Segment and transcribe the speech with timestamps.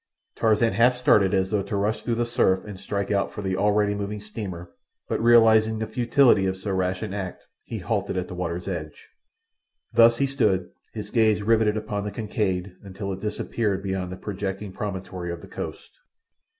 [0.35, 3.55] Tarzan half started as though to rush through the surf and strike out for the
[3.55, 4.71] already moving steamer;
[5.07, 9.09] but realizing the futility of so rash an act he halted at the water's edge.
[9.93, 14.71] Thus he stood, his gaze riveted upon the Kincaid until it disappeared beyond a projecting
[14.71, 15.91] promontory of the coast.